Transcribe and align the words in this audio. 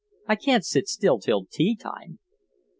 "I 0.25 0.35
can't 0.35 0.65
sit 0.65 0.87
still 0.87 1.19
till 1.19 1.45
tea 1.45 1.75
time." 1.75 2.13
Mr. 2.13 2.17